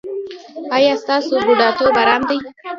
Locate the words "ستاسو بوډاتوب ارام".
1.03-2.21